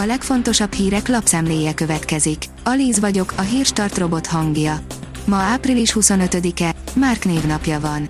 [0.00, 2.44] A legfontosabb hírek lapszemléje következik.
[2.64, 4.80] Alíz vagyok, a hírstart robot hangja.
[5.24, 8.08] Ma április 25-e, Márk névnapja van.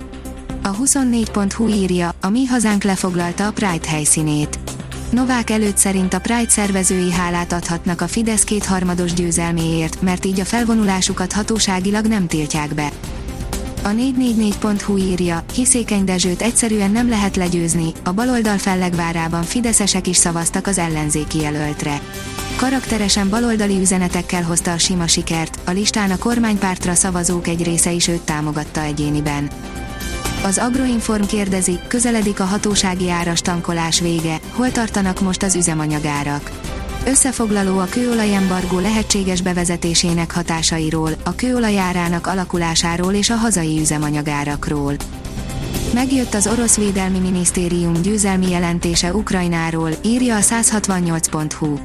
[0.62, 4.58] A 24.hu írja, a mi hazánk lefoglalta a Pride helyszínét.
[5.10, 10.44] Novák előtt szerint a Pride szervezői hálát adhatnak a Fidesz kétharmados győzelméért, mert így a
[10.44, 12.90] felvonulásukat hatóságilag nem tiltják be.
[13.82, 20.66] A 444.hu írja, Hiszékeny Dezsőt egyszerűen nem lehet legyőzni, a baloldal fellegvárában fideszesek is szavaztak
[20.66, 22.00] az ellenzéki jelöltre.
[22.56, 28.08] Karakteresen baloldali üzenetekkel hozta a sima sikert, a listán a kormánypártra szavazók egy része is
[28.08, 29.50] őt támogatta egyéniben.
[30.44, 36.50] Az Agroinform kérdezi, közeledik a hatósági áras tankolás vége, hol tartanak most az üzemanyagárak.
[37.08, 44.94] Összefoglaló a kőolajembargó lehetséges bevezetésének hatásairól, a kőolajárának alakulásáról és a hazai üzemanyagárakról.
[45.94, 51.78] Megjött az orosz védelmi minisztérium győzelmi jelentése Ukrajnáról, írja a 168.hu.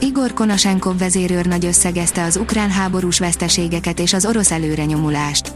[0.00, 5.52] Igor Konashenkov vezérőrnagy összegezte az ukrán háborús veszteségeket és az orosz előrenyomulást.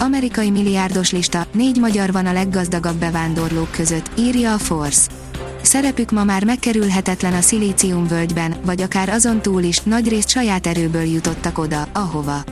[0.00, 5.23] Amerikai milliárdos lista, négy magyar van a leggazdagabb bevándorlók között, írja a Force.
[5.64, 11.02] Szerepük ma már megkerülhetetlen a szilícium völgyben, vagy akár azon túl is, nagyrészt saját erőből
[11.02, 12.44] jutottak oda, ahova.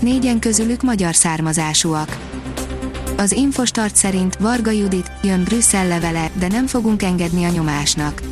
[0.00, 2.18] Négyen közülük magyar származásúak.
[3.16, 8.22] Az Infostart szerint Varga Judit, jön Brüsszel levele, de nem fogunk engedni a nyomásnak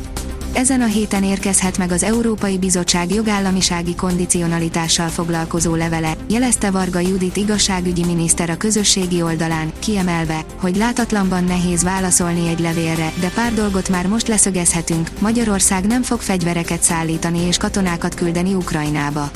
[0.53, 7.37] ezen a héten érkezhet meg az Európai Bizottság jogállamisági kondicionalitással foglalkozó levele, jelezte Varga Judit
[7.37, 13.89] igazságügyi miniszter a közösségi oldalán, kiemelve, hogy látatlanban nehéz válaszolni egy levélre, de pár dolgot
[13.89, 19.31] már most leszögezhetünk, Magyarország nem fog fegyvereket szállítani és katonákat küldeni Ukrajnába.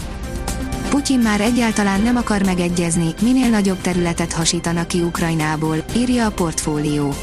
[0.90, 7.14] Putyin már egyáltalán nem akar megegyezni, minél nagyobb területet hasítanak ki Ukrajnából, írja a portfólió.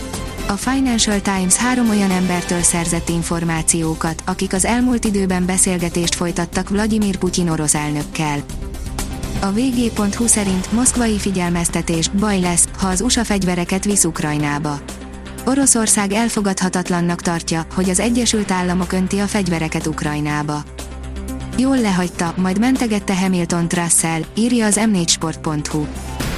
[0.49, 7.17] A Financial Times három olyan embertől szerzett információkat, akik az elmúlt időben beszélgetést folytattak Vladimir
[7.17, 8.39] Putyin orosz elnökkel.
[9.41, 14.79] A vg.hu szerint moszkvai figyelmeztetés, baj lesz, ha az USA fegyvereket visz Ukrajnába.
[15.45, 20.63] Oroszország elfogadhatatlannak tartja, hogy az Egyesült Államok önti a fegyvereket Ukrajnába.
[21.59, 25.87] Jól lehagyta, majd mentegette Hamilton Trussell, írja az m4sport.hu.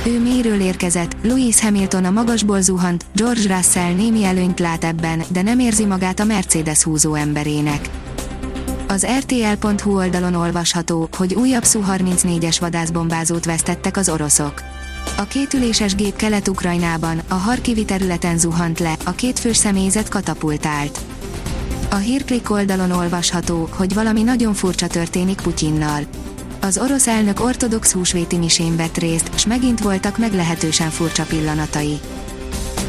[0.07, 5.43] Ő méről érkezett, Louis Hamilton a magasból zuhant, George Russell némi előnyt lát ebben, de
[5.43, 7.91] nem érzi magát a Mercedes húzó emberének.
[8.89, 14.63] Az RTL.hu oldalon olvasható, hogy újabb Su-34-es vadászbombázót vesztettek az oroszok.
[15.17, 20.99] A kétüléses gép Kelet-Ukrajnában, a Harkivi területen zuhant le, a két fős személyzet katapultált.
[21.91, 26.03] A hírklik oldalon olvasható, hogy valami nagyon furcsa történik Putyinnal.
[26.67, 31.99] Az orosz elnök ortodox húsvéti misén vett részt, s megint voltak meglehetősen furcsa pillanatai.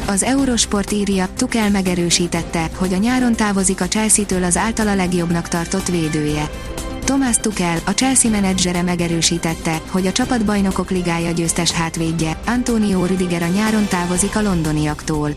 [0.06, 5.88] Az Eurosport írja, Tukel megerősítette, hogy a nyáron távozik a Chelsea-től az általa legjobbnak tartott
[5.88, 6.50] védője.
[7.04, 13.46] Thomas Tuchel, a Chelsea menedzsere megerősítette, hogy a csapatbajnokok ligája győztes hátvédje, Antonio Rüdiger a
[13.46, 15.30] nyáron távozik a londoniaktól.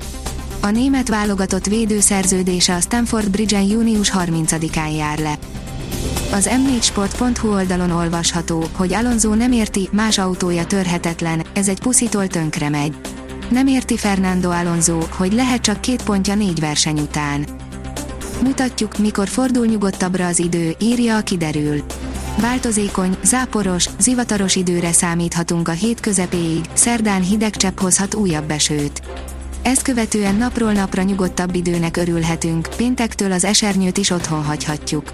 [0.62, 5.38] A német válogatott védőszerződése a Stamford Bridge-en június 30-án jár le.
[6.34, 12.70] Az m4sport.hu oldalon olvasható, hogy Alonso nem érti, más autója törhetetlen, ez egy puszitól tönkre
[12.70, 12.96] megy.
[13.50, 17.46] Nem érti Fernando Alonso, hogy lehet csak két pontja négy verseny után.
[18.44, 21.84] Mutatjuk, mikor fordul nyugodtabbra az idő, írja a kiderül.
[22.42, 29.02] Változékony, záporos, zivataros időre számíthatunk a hét közepéig, szerdán hideg csepp hozhat újabb esőt.
[29.62, 35.14] Ezt követően napról napra nyugodtabb időnek örülhetünk, péntektől az esernyőt is otthon hagyhatjuk